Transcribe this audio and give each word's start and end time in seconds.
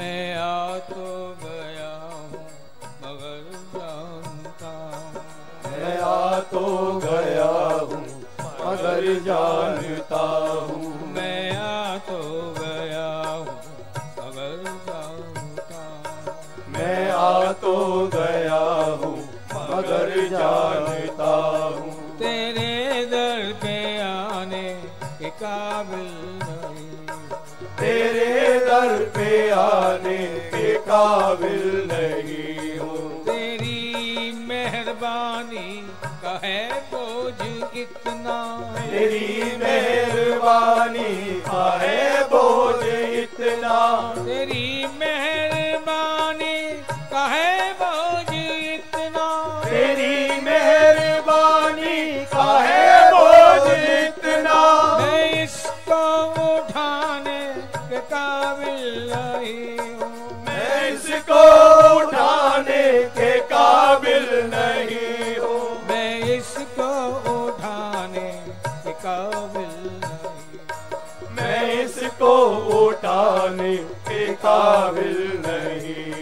मैं 0.00 0.34
आ 0.34 0.78
तो 0.88 1.06
गया 1.40 1.88
हूँ 2.02 2.38
मगर 3.00 3.48
जानता 3.72 4.70
मैं 5.64 5.96
आ 6.02 6.38
तो 6.52 6.62
गया 7.04 7.50
हूँ 7.90 8.00
मगर 8.62 9.08
जान 9.26 9.79
आने 29.50 30.18
के 30.54 30.74
काबिल 30.86 31.88
नहीं 31.92 32.78
हूँ। 32.78 33.24
तेरी 33.24 34.32
मेहरबानी 34.48 35.70
का 36.24 36.38
बोझ 36.92 37.38
कितना 37.74 38.38
तेरी 38.90 39.56
मेहरबानी 39.58 41.14
कहे 41.48 42.22
बोझ 42.32 42.84
इतना। 43.22 43.78
तेरी 44.16 44.86
मेहर 44.98 45.69
काबिल 69.04 70.00
मैं 71.36 71.60
इसको 71.82 72.34
उठाने 72.78 73.76
के 74.08 74.26
काबिल 74.44 75.18
नहीं। 75.46 76.19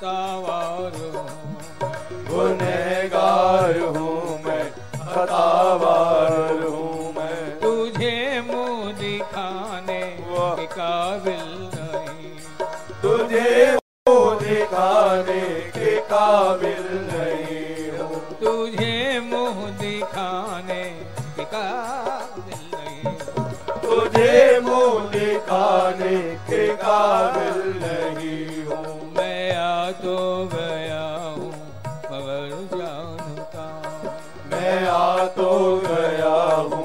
सवार 0.00 0.94
हूँ 1.14 1.24
गुनहगार 2.28 3.78
हूँ 3.96 4.38
मैं 4.44 4.64
खता 5.10 5.49
मैं 34.60 34.88
तो 35.36 35.50
गया 35.84 36.38
हूँ 36.70 36.82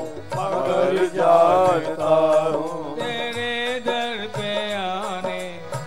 तेरे 3.00 3.80
पे 4.36 4.52
आने 4.74 5.42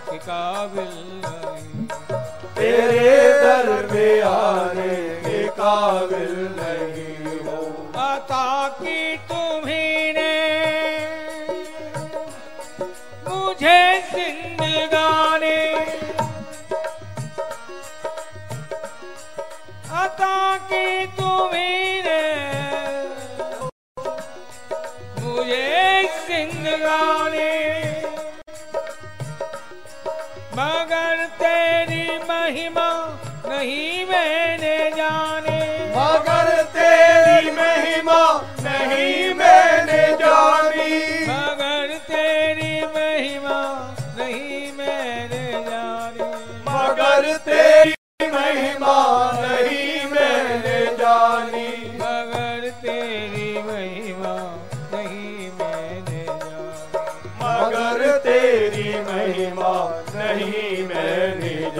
के 0.09 0.17
काबिल 0.25 0.91
नहीं। 1.23 1.87
तेरे 2.57 3.15
दर 3.43 3.71
पे 3.91 4.05
आने 4.29 4.93
नहीं 6.59 7.07
की 8.81 9.15
तो 9.31 9.41
singing 26.61 26.81
around. 26.81 27.18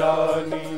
Dani. 0.10 0.69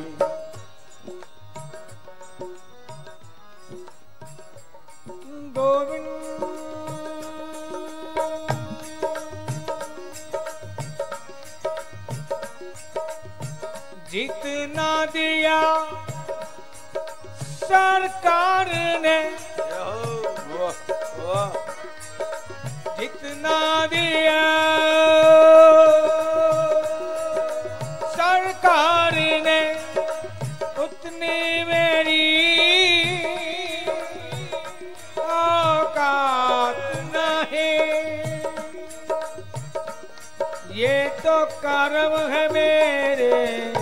तो 41.31 41.45
कर्म 41.45 42.33
है 42.33 42.49
मेरे, 42.49 43.73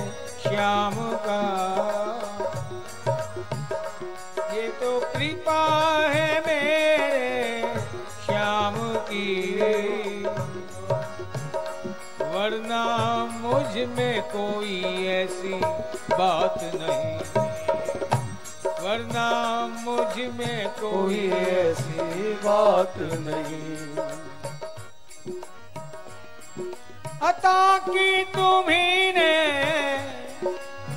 श्याम 0.44 0.94
का। 1.16 1.42
ये 4.54 4.68
तो 4.68 5.00
कृपा 5.00 6.00
है 6.10 6.40
मेरे, 6.40 7.62
श्याम 8.26 8.76
की। 8.78 9.62
वरना 12.22 12.86
मुझमें 13.32 14.22
कोई 14.22 15.06
ऐसी 15.08 15.60
बात 16.12 16.56
नहीं। 16.62 17.20
वरना 18.66 19.68
मुझमें 19.80 20.70
कोई 20.70 21.30
ऐसी 21.32 22.34
बात 22.34 22.94
नहीं। 22.98 24.19
अता 27.22 27.78
की 27.86 28.24
तुम्ही 28.36 29.12
ने 29.12 29.34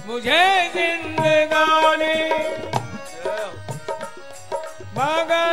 मुझे 0.06 0.44
जिंदगानी। 0.74 2.18
मगर 4.98 5.51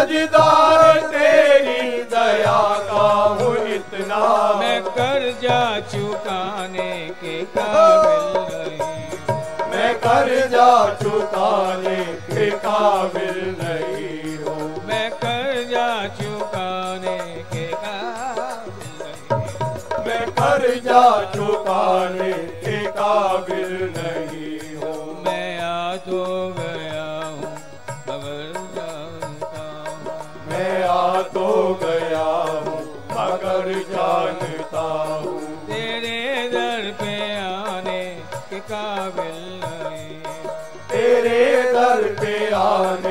कर्जदार 0.00 0.98
तेरी 1.12 2.02
दया 2.02 2.60
का 2.88 3.08
हो 3.40 3.52
इतना। 3.74 4.20
मैं 4.60 4.80
कर्जा 4.82 5.58
चुकाने 5.80 6.92
के 7.20 7.36
काबिल 7.56 8.38
नहीं। 8.50 9.68
मैं 9.72 9.94
कर्जा 10.06 10.70
चुकाने 10.94 12.04
के 12.30 12.50
काबिल 12.64 13.38
नहीं 13.60 14.36
हूँ। 14.38 14.88
मैं 14.88 15.10
कर्जा 15.24 15.88
चुकाने 16.16 17.18
के 17.52 17.66
काबिल 17.74 18.88
नहीं। 19.02 20.06
मैं 20.06 20.26
कर्जा 20.40 21.04
चुकाने 21.34 22.32
के 22.64 22.84
काबिल 23.00 23.92
नहीं 23.96 24.49
जानता 34.50 34.80
हूँ। 35.22 35.40
तेरे 35.66 36.48
दर 36.50 36.90
पे 37.00 37.14
आने 37.38 38.02
के 38.50 38.58
काबिल 38.70 39.38
नहीं। 39.62 40.18
तेरे 40.90 41.40
दर 41.72 42.02
पे 42.20 42.34
आने 42.54 43.09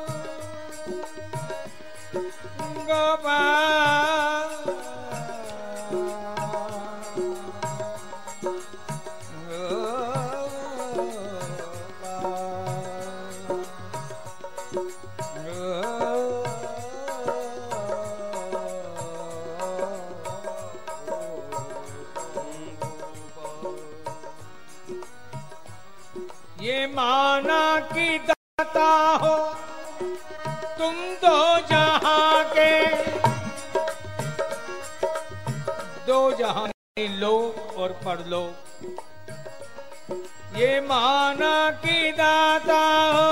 ये 2.90 4.31
तुम 30.82 30.96
दो 31.24 31.40
जहाँ 31.70 32.44
के। 32.54 32.72
दो 36.08 36.32
जहाँ 36.32 36.68
लोक 37.00 37.78
और 37.78 37.90
परलोक 38.06 38.54
ये 40.58 40.80
माना 40.82 41.72
की 41.72 42.12
दाता 42.12 42.82
हो। 43.14 43.30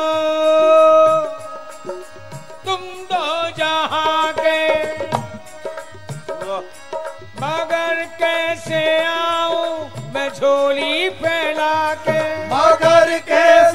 तुम 2.66 2.82
दो 3.12 3.50
जहाँ 3.58 4.34
के। 4.34 4.62
मगर 7.42 8.04
कैसे 8.20 8.84
आऊँ 9.06 9.90
मैं 10.14 10.30
झोली 10.30 11.10
फैला 11.10 11.94
के। 11.94 12.22
मगर 12.46 13.18
कैसे 13.20 13.69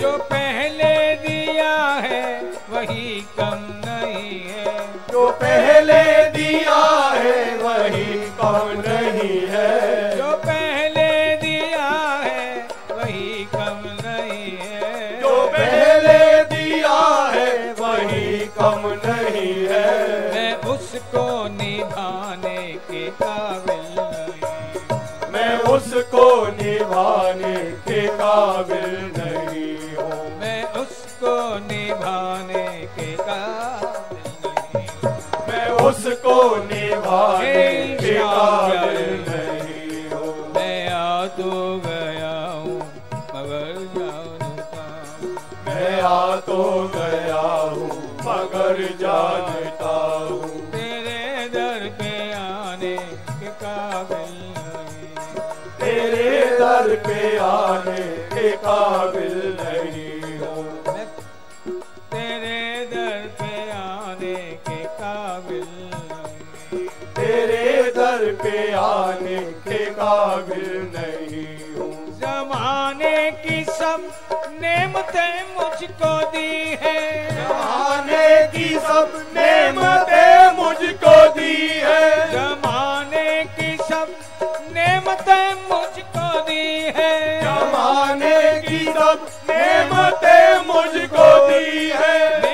जो 0.00 0.16
पहले 0.30 1.14
दिया 1.16 1.74
है 2.04 2.22
वही 2.70 3.26
कम 3.40 3.58
नहीं 3.86 4.40
है। 4.50 4.74
जो 5.12 5.30
पहले 5.42 6.02
दिया 6.30 6.78
है 7.14 7.56
वही 7.56 8.04
कम 8.40 8.70
नहीं 8.86 9.40
है। 9.48 10.16
जो 10.16 10.30
पहले 10.36 11.36
दिया 11.36 11.88
है 12.24 12.68
वही 12.90 13.44
कम 13.54 13.82
नहीं 14.00 14.56
है। 14.60 15.20
जो 15.20 15.46
पहले 15.48 16.18
दिया 16.44 16.98
है 17.34 17.48
वही 17.80 18.38
कम 18.58 18.82
नहीं 19.06 19.54
है। 19.68 19.88
मैं 20.34 20.54
उसको 20.68 21.26
निभाने 21.48 22.60
के 22.90 23.06
काबिल 23.22 23.84
नहीं। 24.00 25.32
मैं 25.32 25.58
उसको 25.74 26.46
निभाने 26.62 27.56
के 27.88 28.06
काबिल 28.06 28.90
नहीं। 29.18 29.39
निभाने 36.64 37.96
के 38.00 38.18
नहीं 39.28 40.08
हूँ। 40.10 40.52
मैं 40.54 40.88
आ 40.88 41.26
तो 41.38 41.52
गया 41.86 42.36
हूँ 42.50 42.78
मगर 43.34 43.74
जानता 43.96 44.82
मैं 45.66 46.00
आ 46.02 46.36
तो 46.46 46.62
गया 46.94 47.40
हूँ 47.72 47.88
मगर 48.24 48.82
जानता 49.00 49.94
हूँ। 50.30 50.48
तेरे 50.72 51.48
दर 51.54 51.88
पे 52.00 52.12
आने 52.32 52.96
के 53.40 53.50
काबिल 53.62 54.34
नहीं। 54.58 55.12
तेरे 55.80 56.40
दर 56.58 56.94
पे 57.06 57.36
आने 57.38 58.02
के 58.34 58.50
काबिल 58.66 59.36
नहीं। 59.60 60.09
काबिल 64.84 65.64
तेरे 67.16 67.82
दर 67.96 68.32
पे 68.42 68.72
आने 68.72 69.38
के 69.66 69.84
काबिल 69.90 70.68
नहीं 70.94 71.74
हूँ। 71.74 71.92
जमाने 72.20 73.30
की 73.30 73.64
सब 73.64 74.10
नेमतें 74.62 75.54
मुझको 75.56 76.12
दी 76.30 76.78
है। 76.82 76.98
जमाने 77.30 78.46
की 78.46 78.68
सब 78.78 79.12
नेमतें 79.36 80.56
मुझको 80.56 81.16
दी 81.34 81.56
है। 81.82 82.32
जमाने 82.32 83.44
की 83.58 83.76
सब 83.82 84.14
नेमतें 84.76 85.54
मुझको 85.70 86.40
दी 86.40 86.92
है। 86.96 87.42
जमाने 87.42 88.60
की 88.60 88.84
सब 88.84 89.26
नेमतें 89.50 90.66
मुझको 90.66 91.28
दी 91.48 91.88
है। 91.94 92.49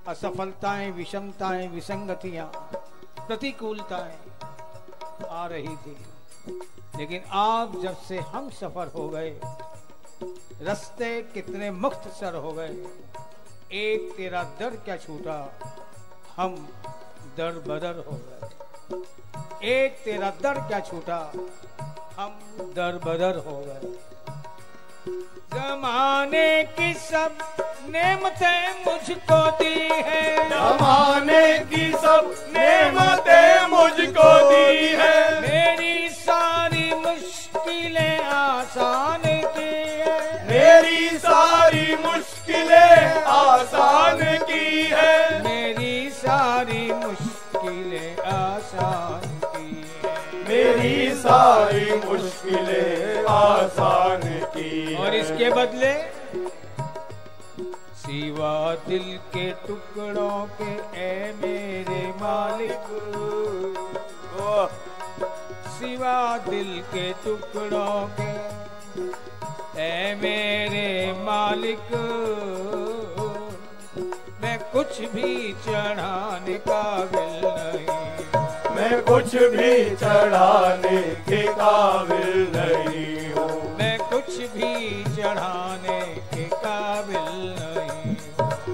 असफलताएँ, 0.07 0.91
विषमताएँ, 0.91 1.67
विसंगतियाँ, 1.67 2.45
प्रतिकूलताएँ 3.27 4.17
आ 5.29 5.45
रही 5.47 5.75
थी। 5.77 5.97
लेकिन 6.97 7.21
आप 7.31 7.79
जब 7.81 7.97
से 7.97 8.19
हम 8.29 8.49
सफ़र 8.49 8.91
हो 8.95 9.07
गए, 9.09 9.29
रस्ते 10.61 11.21
कितने 11.33 11.71
मुख्तसर 11.71 12.35
हो 12.35 12.51
गए, 12.51 12.75
एक 13.73 14.13
तेरा 14.17 14.43
दर 14.59 14.75
क्या 14.75 14.97
छूटा, 14.97 15.37
हम 16.37 16.55
दर 17.37 17.51
बदर 17.67 17.95
हो 18.07 18.15
गए। 18.23 18.39
एक 19.83 19.91
तेरा 20.05 20.29
दर 20.41 20.59
क्या 20.61 20.79
छूटा? 20.79 21.19
हम 22.17 22.31
दर 22.75 22.99
बदर 23.05 23.37
हो 23.45 23.55
गए। 23.67 23.81
जमाने 25.53 26.63
की 26.63 26.93
सब 26.93 27.31
नेमतें 27.89 28.85
मुझको 28.85 29.39
दी 29.51 29.75
है। 30.07 30.49
जमाने 30.49 31.45
की 31.59 31.85
सब 31.91 32.33
नेमतें 32.57 33.67
मुझको 33.67 34.29
दी 34.49 34.87
है। 35.01 35.41
मेरी 35.41 35.82
सारी 51.63 51.91
मुश्किलें 52.05 53.25
आसान 53.31 54.21
की 54.55 54.95
और 55.03 55.13
इसके 55.15 55.49
बदले 55.49 55.91
सिवा 58.03 58.55
दिल 58.87 59.05
के 59.35 59.45
टुकड़ों 59.67 60.45
के 60.59 60.71
ए 61.03 61.31
मेरे 61.41 62.01
मालिक। 62.21 62.89
सिवा 65.77 66.17
दिल 66.49 66.79
के 66.93 67.09
टुकड़ों 67.23 67.95
के 68.19 68.29
ए 69.85 70.15
मेरे 70.23 70.87
मालिक। 71.23 71.87
मैं 74.43 74.57
कुछ 74.73 74.99
भी 75.15 75.31
चढ़ाने 75.65 76.57
काबिल 76.67 77.41
नहीं 77.45 78.32
मैं 78.75 79.01
कुछ 79.09 79.35
भी 79.55 79.73
चढ़ाने 79.95 81.01
के 81.29 81.41
काबिल 81.59 82.31
नहीं 82.55 83.31
हूँ। 83.33 83.77
मैं 83.79 83.97
कुछ 84.11 84.37
भी 84.55 85.03
चढ़ाने 85.15 85.99
के 86.33 86.45
काबिल 86.65 87.31
नहीं 87.59 88.15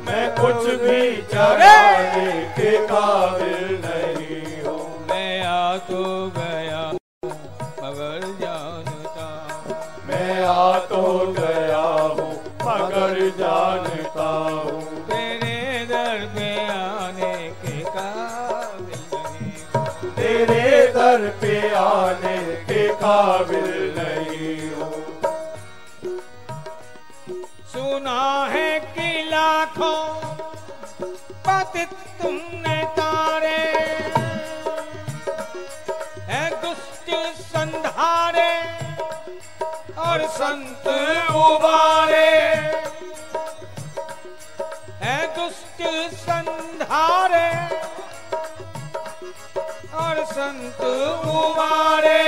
मैं 0.08 0.27
कुछ 0.39 0.65
भी 0.84 1.01
चढ़ाने 1.34 2.32
के 2.58 2.72
काबिल 2.88 3.77
नहीं 3.86 4.62
हूँ। 4.63 4.79
मैं 5.10 5.41
आ 5.46 5.77
तो 5.89 6.03
गया 6.38 6.82
मगर 7.84 8.27
जानता 8.41 9.27
मैं 10.10 10.44
आ 10.46 10.77
तो 10.89 11.03
गया 11.39 11.86
हूँ 12.18 12.32
मगर 12.63 13.20
जानता 13.39 14.29
हूँ। 14.63 14.82
तेरे 15.10 15.86
दर 15.91 16.25
पे 16.36 16.50
आने 16.68 17.34
के 17.63 17.79
काबिल 17.82 18.38
तेरे 20.29 20.71
दर 20.93 21.21
पे 21.41 21.53
आने 21.75 22.38
के 22.65 22.81
काबिल 22.95 23.69
नहीं 23.95 24.57
हूँ। 24.71 25.00
सुना 27.71 28.21
है 28.51 28.69
कि 28.93 29.07
लाखों 29.29 29.98
पतित 31.48 31.98
तुमने 32.21 32.77
तारे 33.00 33.57
है 36.29 36.43
दुष्ट 36.62 37.09
संधारे 37.41 38.53
और 40.05 40.27
संत 40.38 40.88
उबारे। 41.38 42.27
संत 50.39 50.81
उबारे। 51.29 52.19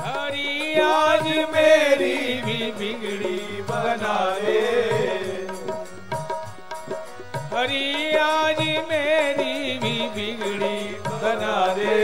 हरी 0.00 0.80
आज 0.80 1.26
मेरी 1.54 2.18
भी 2.44 2.70
बिगड़ी 2.78 3.40
बना 3.70 4.18
दे 4.38 4.60
हरी 7.54 8.16
आज 8.18 8.60
मेरी 8.90 9.78
भी 9.78 9.96
बिगड़ी 10.16 10.78
बना 11.08 11.56
दे 11.74 11.98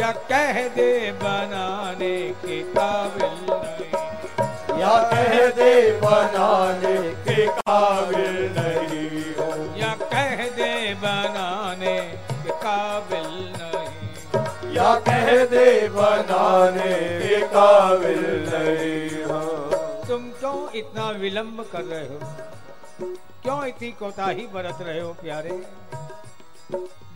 या 0.00 0.12
कह 0.32 0.62
दे 0.76 0.90
बनाने 1.22 2.16
के 2.44 2.62
काबिल 2.72 3.36
नहीं। 3.52 4.80
या 4.80 4.96
कह 5.12 5.46
दे 5.58 5.74
बनाने 6.00 6.96
के 7.26 7.46
काबिल 7.60 8.36
नहीं। 8.58 9.03
बनाने 10.94 11.98
के 12.44 12.50
काबिल 12.50 13.28
नहीं। 13.56 14.74
या 14.74 14.94
कह 15.08 15.44
दे 15.44 15.88
बनाने 15.88 16.94
के 17.20 17.40
काबिल 17.46 18.22
नहीं 18.48 19.24
हूँ। 19.24 20.06
तुम 20.08 20.30
क्यों 20.40 20.70
इतना 20.74 21.10
विलंब 21.10 21.66
कर 21.72 21.82
रहे 21.82 22.04
हो? 22.04 22.18
क्यों 23.42 23.64
इतनी 23.66 23.90
कोताही 23.90 24.46
बरत 24.46 24.78
रहे 24.80 25.00
हो 25.00 25.12
प्यारे? 25.12 25.62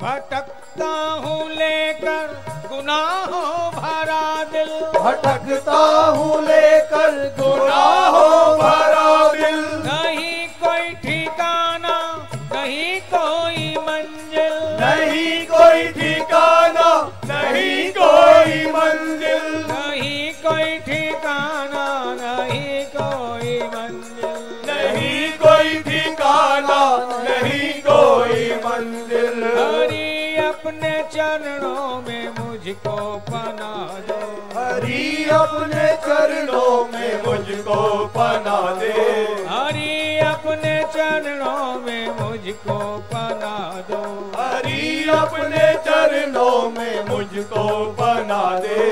भटकता 0.03 0.91
हूँ 1.25 1.51
लेकर 1.51 2.27
गुनाहों 2.69 3.71
भरा 3.73 4.45
दिल। 4.45 4.69
भटकता 5.01 5.79
हूँ 6.07 6.43
लेकर 6.43 7.17
गुनाहों 7.41 8.59
भरा 8.59 9.33
दिल। 9.33 9.61
नहीं 9.87 10.38
मुझको 32.69 33.17
पना 33.17 34.01
दो। 34.09 34.17
हरी 34.57 35.25
अपने 35.25 35.85
चरणों 35.97 36.85
में 36.85 37.23
मुझको 37.23 38.07
पना 38.07 38.75
दे। 38.75 38.93
हरी 39.49 40.19
अपने 40.19 40.75
चरणों 40.97 41.81
में 41.81 42.09
मुझको 42.09 42.79
पना 42.99 43.57
दो। 43.91 44.03
हरी 44.37 45.09
अपने 45.09 45.73
चरणों 45.75 46.71
में 46.71 47.09
मुझको 47.09 47.65
बना 48.01 48.59
दे। 48.59 48.85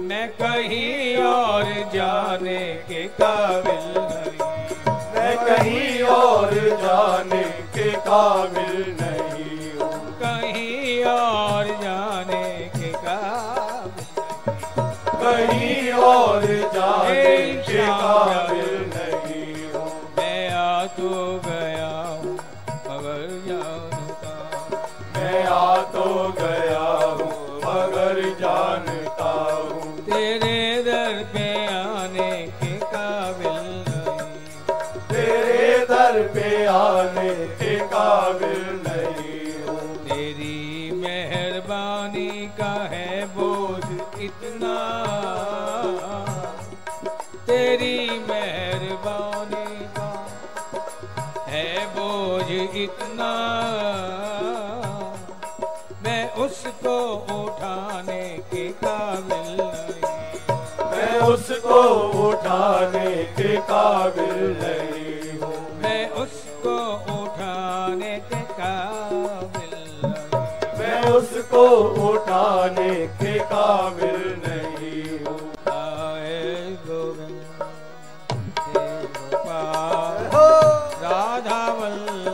मैं 0.00 0.28
कहीं 0.28 1.16
और 1.16 1.64
जाने 1.94 2.74
के 2.88 3.02
काबिल 3.20 3.84
नहीं। 3.98 4.38
मैं 5.14 5.36
कहीं 5.46 6.02
और 6.02 6.54
जाने 6.54 7.42
के 7.76 7.90
काबिल 7.90 8.96
नहीं। 9.00 9.13
कहीं 10.64 11.02
और 11.04 11.66
जाने 11.82 12.44
के 12.76 12.90
काबिल 13.04 14.04
कहीं 15.22 15.90
और 16.08 16.46
जाने 16.74 17.36
के 17.68 17.86
काबिल 17.86 18.63
तेरी 47.54 47.98
मेहरबानी 48.28 49.66
का 49.96 50.06
है 51.48 51.66
बोझ 51.96 52.46
इतना। 52.80 53.28
मैं 56.04 56.24
उसको 56.44 56.96
उठाने 57.34 58.24
के 58.50 58.66
काबिल 58.82 59.60
नहीं। 59.60 60.02
मैं 60.90 61.20
उसको 61.28 61.80
उठाने 62.24 63.14
के 63.38 63.56
काबिल 63.70 64.34
नहीं 64.62 65.38
हूँ। 65.38 65.54
मैं 65.82 66.02
उसको 66.24 66.76
उठाने 67.20 68.16
के 68.32 68.42
काबिल 68.58 69.72
मैं 70.80 71.00
उसको 71.12 71.64
उठाने 72.10 72.83
ਪਾਵਲ 81.66 82.33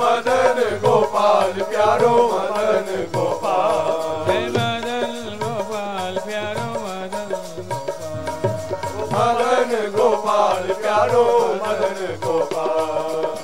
मदन 0.00 0.58
गोपाल 0.82 1.54
प्यारो 1.70 2.12
मदन 2.32 2.88
गोपाल। 3.14 4.28
मदन 4.28 4.86
गोपाल 5.42 6.18
प्यारो 6.26 6.68
मदन 6.84 7.32
गोपाल। 7.70 8.36
मदन 9.14 9.74
गोपाल 9.96 10.72
प्यारो 10.82 11.24
मदन 11.62 12.00
गोपाल। 12.24 13.37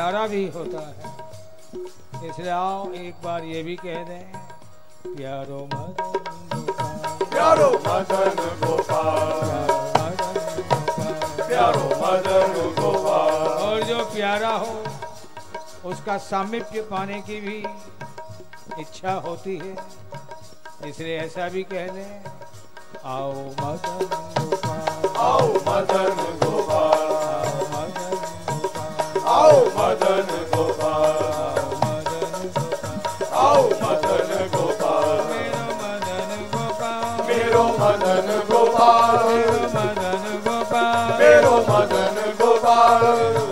प्यारा 0.00 0.26
भी 0.26 0.44
होता 0.48 0.80
है। 0.80 2.28
इसलिए 2.28 2.50
आओ 2.50 2.84
एक 2.98 3.16
बार 3.24 3.42
ये 3.44 3.62
भी 3.62 3.74
कह 3.76 4.04
दें 4.04 5.16
प्यारो 5.16 5.58
मदन 5.72 6.06
प्यारो 7.24 7.66
मदन 7.86 8.40
गोपाल। 8.62 10.16
प्यारो 11.42 11.84
मदन 12.00 12.56
गोपाल। 12.80 13.36
और 13.58 13.82
जो 13.82 13.98
प्यारा 14.14 14.54
हो 14.54 14.72
उसका 15.90 16.16
सामिप्य 16.30 16.82
पाने 16.90 17.20
की 17.28 17.40
भी 17.40 17.58
इच्छा 18.80 19.12
होती 19.26 19.56
है। 19.58 19.74
इसलिए 20.88 21.18
ऐसा 21.18 21.48
भी 21.48 21.62
कह 21.72 21.84
दें 21.88 22.12
आओ 23.16 23.32
मदन 23.60 24.00
गोपाल। 24.40 25.16
आओ 25.18 25.46
मदन 25.68 26.14
गोपाल 26.16 26.49
आओ 33.42 33.62
मदन 33.82 34.30
गोपाल 34.54 35.30
आओ 42.62 43.49